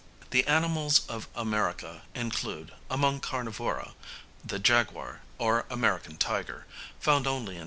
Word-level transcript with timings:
The 0.31 0.47
animals 0.47 1.01
of 1.07 1.27
America 1.35 2.01
include, 2.15 2.73
among 2.89 3.19
carnivora, 3.19 3.93
the 4.43 4.57
jaguar 4.57 5.21
or 5.37 5.67
American 5.69 6.17
tiger, 6.17 6.65
found 6.99 7.27
only 7.27 7.53
in 7.57 7.59
S. 7.59 7.59